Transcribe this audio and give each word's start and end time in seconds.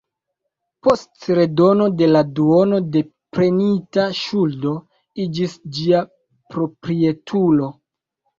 Post 0.85 1.25
redono 1.39 1.85
de 1.99 2.07
la 2.11 2.23
duono 2.39 2.79
de 2.95 3.03
prenita 3.37 4.07
ŝuldo 4.21 4.73
iĝis 5.27 5.55
ĝia 5.77 6.01
proprietulo. 6.57 7.71